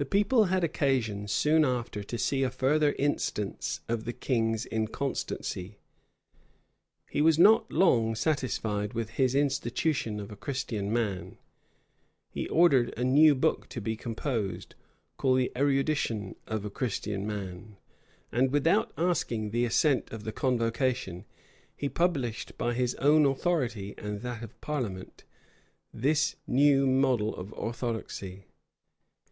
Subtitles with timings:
[0.00, 5.78] The people had occasion soon after to see a further instance of the king's inconstancy.
[7.10, 11.36] He was not long satisfied with his Institution of a Christian Man:
[12.30, 14.76] he ordered a new book to be composed,
[15.16, 17.76] called the Erudition of a Christian Man;
[18.30, 21.24] and without asking the assent of the convocation,
[21.76, 25.24] he published, by his own authority and that of the parliament,
[25.92, 28.44] this new model of orthodoxy.